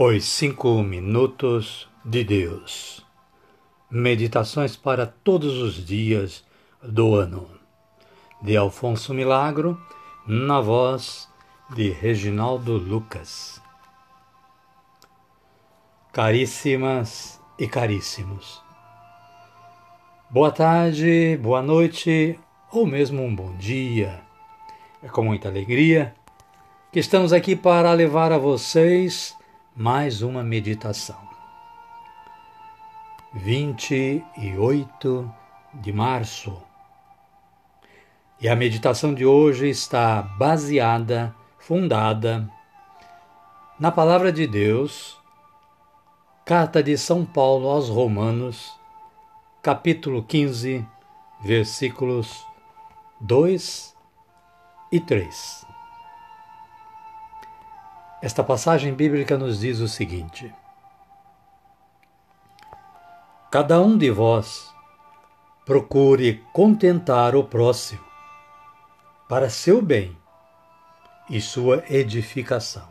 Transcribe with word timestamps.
Os 0.00 0.26
Cinco 0.26 0.80
Minutos 0.84 1.88
de 2.04 2.22
Deus. 2.22 3.04
Meditações 3.90 4.76
para 4.76 5.04
todos 5.04 5.54
os 5.60 5.84
dias 5.84 6.44
do 6.80 7.16
ano. 7.16 7.50
De 8.40 8.56
Alfonso 8.56 9.12
Milagro, 9.12 9.76
na 10.24 10.60
voz 10.60 11.28
de 11.74 11.90
Reginaldo 11.90 12.74
Lucas. 12.74 13.60
Caríssimas 16.12 17.40
e 17.58 17.66
caríssimos. 17.66 18.62
Boa 20.30 20.52
tarde, 20.52 21.36
boa 21.42 21.60
noite 21.60 22.38
ou 22.70 22.86
mesmo 22.86 23.20
um 23.24 23.34
bom 23.34 23.52
dia. 23.56 24.22
É 25.02 25.08
com 25.08 25.24
muita 25.24 25.48
alegria 25.48 26.14
que 26.92 27.00
estamos 27.00 27.32
aqui 27.32 27.56
para 27.56 27.92
levar 27.94 28.30
a 28.30 28.38
vocês 28.38 29.36
mais 29.78 30.22
uma 30.22 30.42
meditação. 30.42 31.16
28 33.32 35.32
de 35.74 35.92
março. 35.92 36.60
E 38.40 38.48
a 38.48 38.56
meditação 38.56 39.14
de 39.14 39.24
hoje 39.24 39.68
está 39.68 40.20
baseada, 40.20 41.32
fundada 41.60 42.50
na 43.78 43.92
Palavra 43.92 44.32
de 44.32 44.48
Deus, 44.48 45.16
Carta 46.44 46.82
de 46.82 46.98
São 46.98 47.24
Paulo 47.24 47.68
aos 47.68 47.88
Romanos, 47.88 48.76
capítulo 49.62 50.24
15, 50.24 50.84
versículos 51.40 52.44
2 53.20 53.94
e 54.90 54.98
3. 54.98 55.67
Esta 58.20 58.42
passagem 58.42 58.92
bíblica 58.94 59.38
nos 59.38 59.60
diz 59.60 59.78
o 59.78 59.86
seguinte: 59.86 60.52
Cada 63.50 63.80
um 63.80 63.96
de 63.96 64.10
vós 64.10 64.74
procure 65.64 66.44
contentar 66.52 67.36
o 67.36 67.44
próximo 67.44 68.04
para 69.28 69.48
seu 69.48 69.80
bem 69.80 70.16
e 71.30 71.40
sua 71.40 71.84
edificação. 71.88 72.88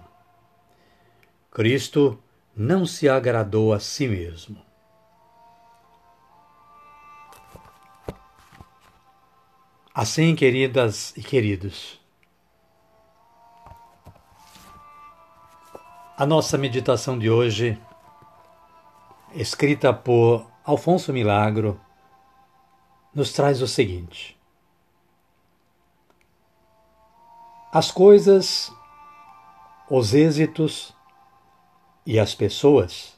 Cristo 1.51 2.21
não 2.55 2.85
se 2.85 3.09
agradou 3.09 3.73
a 3.73 3.79
si 3.79 4.07
mesmo. 4.07 4.65
Assim, 9.93 10.35
queridas 10.35 11.11
e 11.17 11.23
queridos, 11.23 11.99
A 16.19 16.25
nossa 16.25 16.57
meditação 16.57 17.15
de 17.15 17.29
hoje, 17.29 17.79
escrita 19.35 19.93
por 19.93 20.49
Alfonso 20.65 21.13
Milagro, 21.13 21.79
nos 23.13 23.31
traz 23.31 23.61
o 23.61 23.67
seguinte: 23.67 24.35
As 27.71 27.91
coisas, 27.91 28.73
os 29.91 30.15
êxitos 30.15 30.91
e 32.03 32.17
as 32.17 32.33
pessoas 32.33 33.15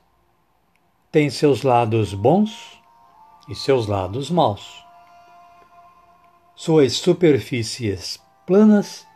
têm 1.09 1.29
seus 1.29 1.63
lados 1.63 2.13
bons 2.13 2.81
e 3.47 3.55
seus 3.55 3.87
lados 3.87 4.29
maus, 4.29 4.83
suas 6.53 6.97
superfícies 6.97 8.21
planas 8.45 9.07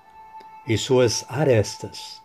e 0.65 0.77
suas 0.77 1.25
arestas 1.29 2.22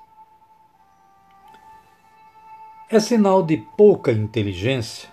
é 2.90 2.98
sinal 2.98 3.42
de 3.42 3.58
pouca 3.58 4.10
inteligência, 4.10 5.10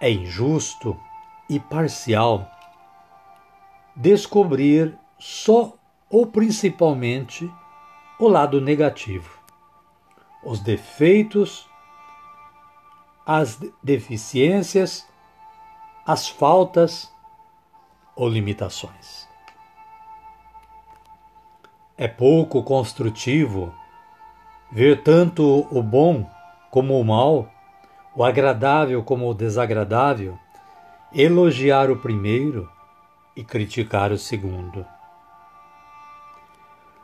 é 0.00 0.10
injusto 0.10 0.98
e 1.48 1.60
parcial 1.60 2.50
descobrir 3.94 4.98
só 5.18 5.74
ou 6.10 6.26
principalmente 6.26 7.48
o 8.18 8.26
lado 8.26 8.60
negativo, 8.60 9.38
os 10.42 10.58
defeitos, 10.58 11.68
as 13.24 13.60
deficiências, 13.82 15.06
as 16.04 16.28
faltas 16.28 17.12
ou 18.16 18.28
limitações. 18.28 19.28
É 21.96 22.08
pouco 22.08 22.62
construtivo 22.62 23.72
ver 24.70 25.02
tanto 25.02 25.66
o 25.70 25.82
bom 25.82 26.28
como 26.70 27.00
o 27.00 27.04
mal, 27.04 27.48
o 28.14 28.22
agradável 28.22 29.02
como 29.02 29.28
o 29.28 29.34
desagradável, 29.34 30.38
elogiar 31.12 31.90
o 31.90 31.96
primeiro 31.96 32.70
e 33.34 33.42
criticar 33.42 34.12
o 34.12 34.18
segundo. 34.18 34.84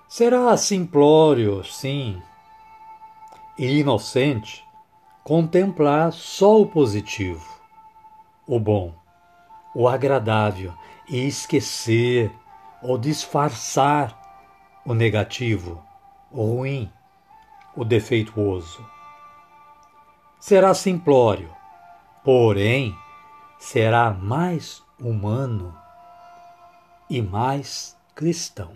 Será 0.06 0.56
simplório, 0.56 1.64
sim, 1.64 2.20
e 3.58 3.80
inocente 3.80 4.64
contemplar 5.22 6.12
só 6.12 6.60
o 6.60 6.66
positivo, 6.66 7.48
o 8.46 8.60
bom, 8.60 8.92
o 9.74 9.88
agradável 9.88 10.74
e 11.08 11.26
esquecer 11.26 12.30
ou 12.82 12.98
disfarçar 12.98 14.20
o 14.84 14.92
negativo, 14.92 15.82
o 16.30 16.44
ruim 16.44 16.92
o 17.76 17.84
defeituoso. 17.84 18.84
Será 20.38 20.74
simplório, 20.74 21.50
porém 22.22 22.96
será 23.58 24.10
mais 24.10 24.82
humano 25.00 25.76
e 27.08 27.20
mais 27.22 27.96
cristão. 28.14 28.72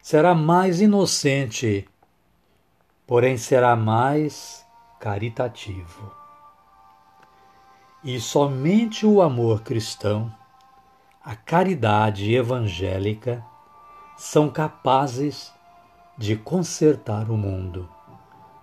Será 0.00 0.34
mais 0.34 0.80
inocente, 0.80 1.88
porém 3.06 3.36
será 3.36 3.76
mais 3.76 4.66
caritativo. 4.98 6.12
E 8.02 8.18
somente 8.18 9.06
o 9.06 9.22
amor 9.22 9.62
cristão, 9.62 10.32
a 11.24 11.36
caridade 11.36 12.34
evangélica, 12.34 13.44
são 14.16 14.50
capazes 14.50 15.52
de 16.16 16.36
consertar 16.36 17.30
o 17.30 17.36
mundo, 17.36 17.88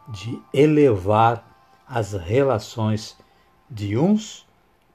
de 0.07 0.41
elevar 0.53 1.43
as 1.87 2.13
relações 2.13 3.17
de 3.69 3.97
uns 3.97 4.47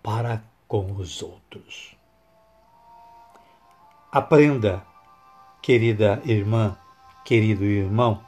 para 0.03 0.43
com 0.69 0.93
os 0.93 1.23
outros. 1.23 1.97
Aprenda, 4.13 4.85
querida 5.61 6.23
irmã, 6.25 6.77
querido 7.25 7.65
irmão, 7.65 8.23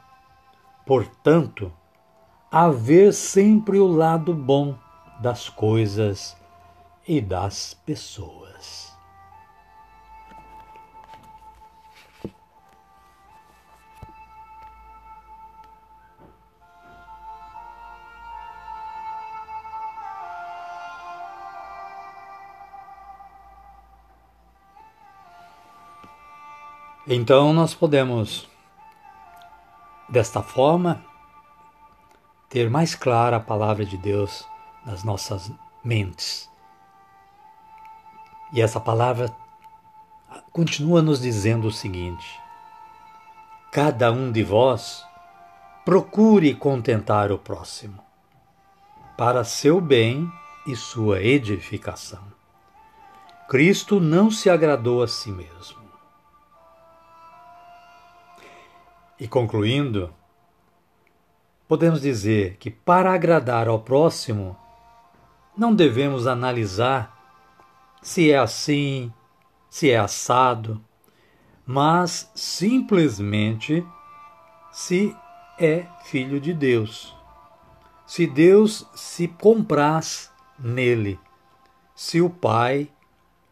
portanto, 0.85 1.71
a 2.51 2.69
ver 2.69 3.13
sempre 3.13 3.79
o 3.79 3.87
lado 3.87 4.33
bom 4.33 4.77
das 5.21 5.47
coisas 5.47 6.35
e 7.07 7.21
das 7.21 7.73
pessoas. 7.73 8.96
Então 27.09 27.53
nós 27.53 27.73
podemos, 27.73 28.49
desta 30.09 30.43
forma, 30.43 31.05
ter 32.49 32.69
mais 32.69 32.95
clara 32.95 33.37
a 33.37 33.39
palavra 33.39 33.85
de 33.85 33.95
Deus 33.95 34.45
nas 34.85 35.05
nossas 35.05 35.49
mentes. 35.81 36.49
E 38.51 38.61
essa 38.61 38.77
palavra 38.77 39.33
continua 40.51 41.01
nos 41.01 41.21
dizendo 41.21 41.69
o 41.69 41.71
seguinte: 41.71 42.27
cada 43.71 44.11
um 44.11 44.29
de 44.29 44.43
vós 44.43 45.05
procure 45.85 46.53
contentar 46.55 47.31
o 47.31 47.37
próximo, 47.37 48.03
para 49.15 49.45
seu 49.45 49.79
bem 49.79 50.29
e 50.67 50.75
sua 50.75 51.21
edificação. 51.21 52.23
Cristo 53.47 54.01
não 54.01 54.29
se 54.29 54.49
agradou 54.49 55.01
a 55.01 55.07
si 55.07 55.31
mesmo. 55.31 55.86
E 59.19 59.27
concluindo, 59.27 60.13
podemos 61.67 62.01
dizer 62.01 62.57
que 62.57 62.69
para 62.69 63.11
agradar 63.13 63.67
ao 63.67 63.79
próximo, 63.79 64.55
não 65.57 65.73
devemos 65.73 66.27
analisar 66.27 67.17
se 68.01 68.31
é 68.31 68.37
assim, 68.37 69.11
se 69.69 69.89
é 69.89 69.97
assado, 69.97 70.79
mas 71.65 72.31
simplesmente 72.35 73.83
se 74.71 75.15
é 75.59 75.87
filho 76.05 76.39
de 76.39 76.53
Deus. 76.53 77.15
Se 78.05 78.27
Deus 78.27 78.87
se 78.93 79.27
compraz 79.27 80.31
nele, 80.59 81.19
se 81.95 82.21
o 82.21 82.29
Pai 82.29 82.89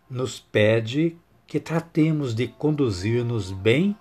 nos 0.07 0.39
pede 0.39 1.17
que 1.47 1.59
tratemos 1.59 2.35
de 2.35 2.47
conduzir-nos 2.47 3.51
bem 3.51 3.97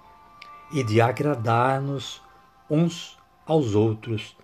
e 0.73 0.83
de 0.83 1.01
agradar-nos 1.01 2.23
uns 2.69 3.19
aos 3.47 3.75
outros 3.75 4.37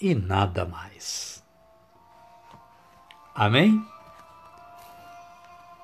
e 0.00 0.14
nada 0.14 0.64
mais. 0.64 1.42
Amém? 3.34 3.84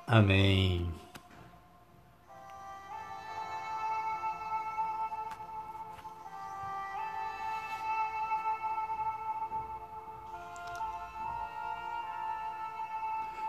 Amém. 0.05 0.91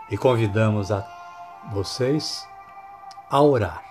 E 0.09 0.17
convidamos 0.17 0.91
a 0.91 1.07
vocês 1.71 2.45
a 3.29 3.41
orar. 3.41 3.90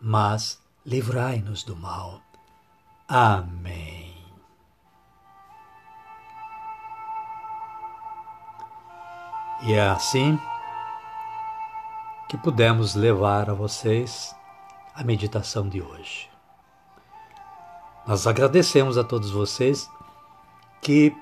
mas 0.00 0.60
livrai-nos 0.84 1.62
do 1.62 1.76
mal. 1.76 2.20
Amém. 3.08 4.14
E 9.62 9.72
é 9.72 9.88
assim 9.88 10.38
que 12.28 12.36
pudemos 12.36 12.94
levar 12.94 13.48
a 13.48 13.54
vocês 13.54 14.34
a 14.94 15.02
meditação 15.02 15.68
de 15.68 15.80
hoje. 15.80 16.28
Nós 18.06 18.26
agradecemos 18.26 18.96
a 18.98 19.04
todos 19.04 19.30
vocês 19.30 19.90
que 20.80 21.16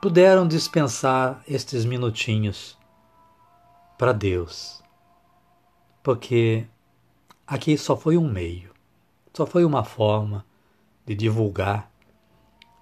puderam 0.00 0.46
dispensar 0.46 1.40
estes 1.46 1.84
minutinhos 1.84 2.76
para 3.96 4.12
Deus, 4.12 4.82
porque 6.02 6.66
aqui 7.46 7.76
só 7.76 7.96
foi 7.96 8.16
um 8.16 8.28
meio, 8.28 8.70
só 9.32 9.46
foi 9.46 9.64
uma 9.64 9.84
forma 9.84 10.44
de 11.06 11.14
divulgar 11.14 11.90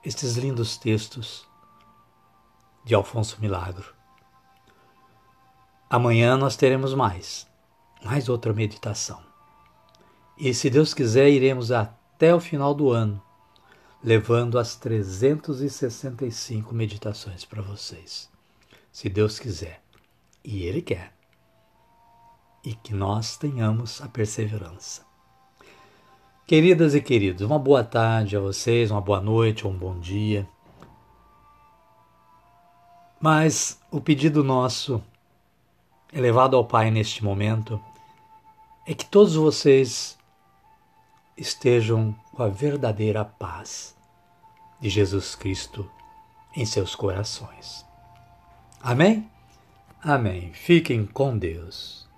estes 0.05 0.37
lindos 0.37 0.76
textos 0.76 1.47
de 2.85 2.94
Alfonso 2.94 3.41
Milagro. 3.41 3.94
Amanhã 5.88 6.37
nós 6.37 6.56
teremos 6.56 6.94
mais, 6.94 7.47
mais 8.05 8.29
outra 8.29 8.53
meditação. 8.53 9.23
E 10.38 10.53
se 10.55 10.70
Deus 10.70 10.94
quiser, 10.94 11.29
iremos 11.29 11.70
até 11.70 12.35
o 12.35 12.41
final 12.41 12.75
do 12.75 12.91
ano, 12.91 13.23
levando 14.03 14.59
as 14.59 14.75
365 14.76 16.75
meditações 16.75 17.44
para 17.44 17.62
vocês. 17.62 18.31
Se 18.91 19.09
Deus 19.09 19.38
quiser, 19.38 19.82
e 20.44 20.64
Ele 20.64 20.82
quer. 20.82 21.12
E 22.64 22.75
que 22.75 22.94
nós 22.94 23.37
tenhamos 23.37 24.00
a 24.00 24.09
perseverança. 24.09 25.03
Queridas 26.47 26.94
e 26.94 27.00
queridos, 27.00 27.43
uma 27.43 27.59
boa 27.59 27.82
tarde 27.82 28.37
a 28.37 28.41
vocês, 28.41 28.91
uma 28.91 29.00
boa 29.00 29.20
noite 29.20 29.67
ou 29.67 29.73
um 29.73 29.76
bom 29.76 29.99
dia. 29.99 30.49
Mas 33.20 33.81
o 33.91 34.00
pedido 34.00 34.44
nosso 34.44 35.03
elevado 36.12 36.56
ao 36.56 36.64
Pai 36.64 36.91
neste 36.91 37.25
momento 37.25 37.81
é 38.87 38.93
que 38.93 39.06
todos 39.06 39.35
vocês 39.35 40.19
estejam 41.37 42.14
com 42.32 42.43
a 42.43 42.49
verdadeira 42.49 43.25
paz 43.25 43.97
de 44.81 44.88
Jesus 44.88 45.35
Cristo 45.35 45.88
em 46.55 46.67
seus 46.67 46.94
corações. 46.94 47.87
Amém? 48.82 49.31
Amém. 50.03 50.53
Fiquem 50.53 51.06
com 51.06 51.38
Deus. 51.38 52.12